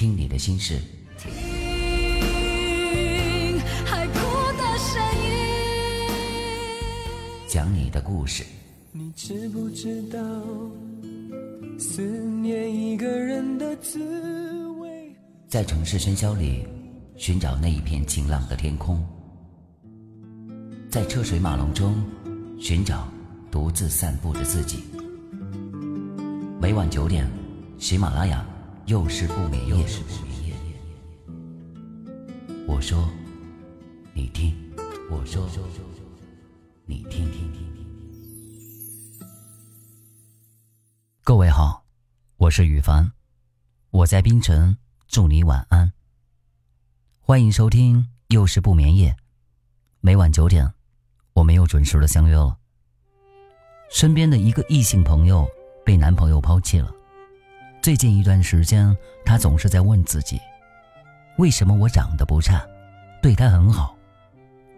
[0.00, 0.80] 听你的心事，
[1.18, 1.30] 听
[3.84, 4.18] 海哭
[4.56, 5.28] 的声音。
[7.46, 8.42] 讲你的故事。
[8.92, 10.18] 你知不知道，
[11.78, 15.14] 思念一个人的滋味？
[15.46, 16.66] 在城市喧嚣里，
[17.18, 18.96] 寻找那一片晴朗的天空；
[20.90, 22.02] 在车水马龙中，
[22.58, 23.06] 寻找
[23.50, 24.78] 独自散步的自己。
[26.58, 27.30] 每晚九点，
[27.76, 28.42] 喜马拉雅
[28.90, 29.86] 又是不眠夜。
[32.66, 33.08] 我说，
[34.12, 34.52] 你听；
[35.08, 35.48] 我说，
[36.86, 37.30] 你听。
[41.22, 41.84] 各位好，
[42.36, 43.12] 我是雨凡，
[43.90, 44.76] 我在槟城，
[45.06, 45.92] 祝你晚安。
[47.20, 49.16] 欢迎收听又是不眠夜，
[50.00, 50.68] 每晚九点，
[51.34, 52.58] 我们又准时的相约了。
[53.88, 55.48] 身边的一个异性朋友。
[55.82, 56.94] 被男朋友抛弃了。
[57.82, 58.94] 最近一段时间，
[59.24, 60.38] 他总是在问自己：
[61.38, 62.62] 为什么我长得不差，
[63.22, 63.96] 对他很好，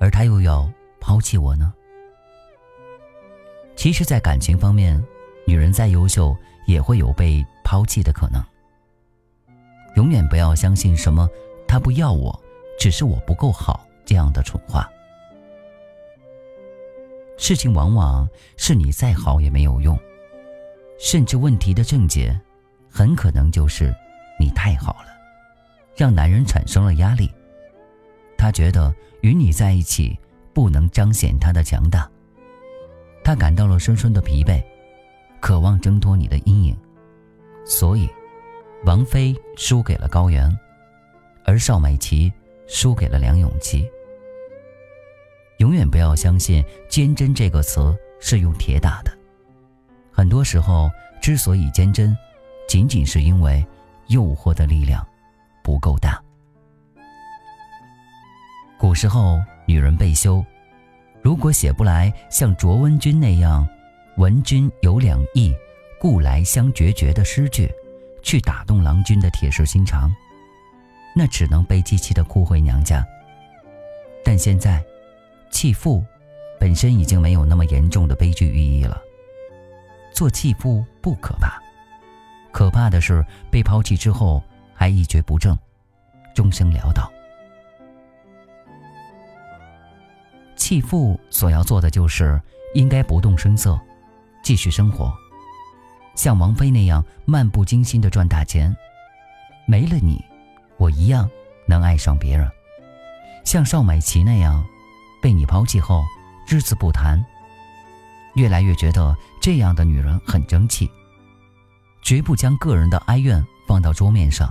[0.00, 0.68] 而他又要
[0.98, 1.72] 抛弃我呢？
[3.76, 5.00] 其实，在感情方面，
[5.46, 8.42] 女人再优秀，也会有被抛弃的可能。
[9.94, 11.28] 永远不要相信什么
[11.68, 12.36] “他不要我，
[12.80, 14.90] 只是我不够好”这样的蠢话。
[17.36, 19.96] 事情往往是你再好也没有用。
[20.98, 22.36] 甚至问题的症结，
[22.98, 23.94] 很可能就是
[24.40, 25.16] 你太好了，
[25.96, 27.32] 让男人产生了压力。
[28.36, 30.18] 他觉得与你在一起
[30.52, 32.10] 不能彰显他的强大，
[33.22, 34.60] 他感到了深深的疲惫，
[35.38, 36.76] 渴望挣脱你的阴影。
[37.64, 38.10] 所以，
[38.84, 40.52] 王菲输给了高原，
[41.44, 42.32] 而邵美琪
[42.66, 43.88] 输给了梁咏琪。
[45.58, 49.12] 永远不要相信“坚贞”这个词是用铁打的。
[50.10, 50.90] 很多时候，
[51.22, 52.16] 之所以坚贞，
[52.68, 53.66] 仅仅是因为
[54.08, 55.04] 诱惑的力量
[55.64, 56.22] 不够大。
[58.78, 60.44] 古时候，女人被休，
[61.22, 63.66] 如果写不来像卓文君那样
[64.18, 65.52] “闻君有两意，
[65.98, 67.68] 故来相决绝”的诗句，
[68.22, 70.14] 去打动郎君的铁石心肠，
[71.16, 73.04] 那只能被机器的哭回娘家。
[74.22, 74.84] 但现在，
[75.50, 76.04] 弃妇
[76.60, 79.02] 本身已经没有那么严重的悲剧寓意了。
[80.12, 81.60] 做弃妇不可怕，
[82.58, 84.42] 可怕的是被抛弃之后
[84.74, 85.56] 还一蹶不振，
[86.34, 87.08] 终生潦倒。
[90.56, 92.42] 弃妇所要做的就是
[92.74, 93.78] 应该不动声色，
[94.42, 95.14] 继续生活，
[96.16, 98.76] 像王菲那样漫不经心的赚大钱。
[99.64, 100.20] 没了你，
[100.78, 101.30] 我一样
[101.64, 102.50] 能爱上别人。
[103.44, 104.66] 像邵美琪那样，
[105.22, 106.02] 被你抛弃后，
[106.44, 107.24] 只字不谈。
[108.34, 110.90] 越来越觉得这样的女人很争气，
[112.08, 114.50] 绝不将个人的哀怨放到桌面上，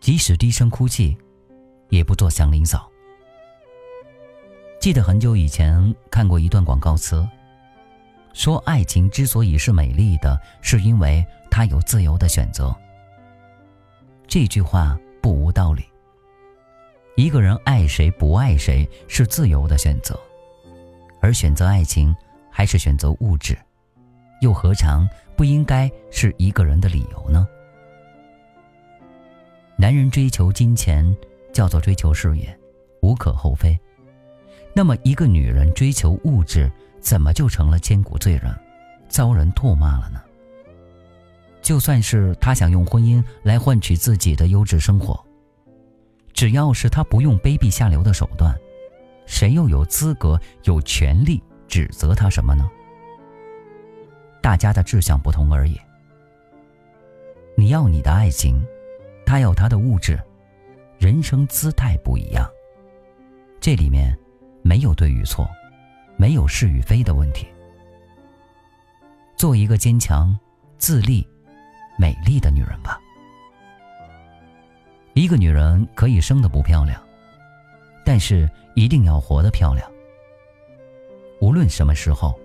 [0.00, 1.16] 即使低声哭泣，
[1.88, 2.90] 也不做祥林嫂。
[4.80, 7.24] 记得很久以前看过一段广告词，
[8.32, 12.74] 说爱情之所以是美丽的，是因为它有自由的选择。
[14.26, 15.84] 这句话不无道理。
[17.14, 20.18] 一个人爱谁不爱谁是自由的选择，
[21.20, 22.12] 而选择爱情。
[22.50, 23.56] 还是选择物质，
[24.40, 25.08] 又何尝
[25.38, 27.46] 不应该是一个人的理由呢？
[29.76, 31.16] 男人追求金钱
[31.52, 32.58] 叫做追求事业，
[33.02, 33.78] 无可厚非。
[34.74, 36.68] 那么，一个女人追求物质，
[37.00, 38.52] 怎么就成了千古罪人，
[39.08, 40.20] 遭人唾骂了呢？
[41.62, 45.24] 就算是她想用婚姻来换取自己的优质生活，
[46.32, 48.52] 只要是她不用卑鄙下流的手段，
[49.24, 51.40] 谁又有资格、有权利？
[51.68, 52.68] 指责他什么呢？
[54.48, 55.78] 大家的志向不同而已。
[57.54, 58.66] 你要你的爱情，
[59.26, 60.18] 他要他的物质，
[60.96, 62.50] 人生姿态不一样。
[63.60, 64.18] 这里面
[64.62, 65.46] 没有对与错，
[66.16, 67.46] 没有是与非的问题。
[69.36, 70.34] 做一个坚强、
[70.78, 71.28] 自立、
[71.98, 72.98] 美丽的女人吧。
[75.12, 76.98] 一个女人可以生的不漂亮，
[78.02, 79.86] 但是一定要活得漂亮。
[81.38, 82.40] 无论什么时候，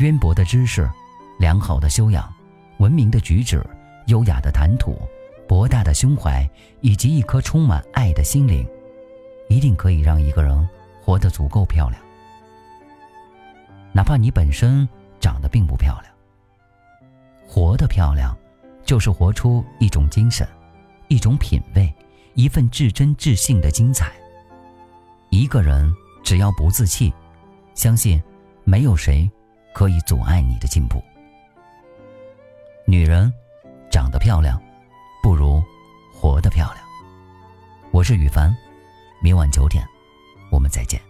[0.00, 0.90] 渊博的知识、
[1.38, 2.32] 良好的修养、
[2.78, 3.62] 文明的举止、
[4.06, 4.98] 优雅的谈吐、
[5.46, 6.48] 博大的胸怀，
[6.80, 8.66] 以及一颗充满爱的心灵，
[9.50, 10.68] 一定可以让一个人
[11.02, 12.02] 活得足够漂亮。
[13.92, 14.88] 哪怕你本身
[15.20, 16.14] 长得并不漂亮，
[17.46, 18.34] 活得漂亮，
[18.82, 20.48] 就是活出一种精神、
[21.08, 21.94] 一种品味、
[22.32, 24.10] 一份至真至性的精彩。
[25.28, 25.94] 一个人
[26.24, 27.12] 只要不自弃。
[27.74, 28.22] 相信，
[28.64, 29.30] 没有谁
[29.72, 31.02] 可以阻碍你的进步。
[32.86, 33.32] 女人
[33.90, 34.60] 长得漂亮，
[35.22, 35.62] 不如
[36.12, 36.84] 活得漂亮。
[37.90, 38.54] 我是雨凡，
[39.22, 39.84] 明晚九点，
[40.50, 41.09] 我们再见。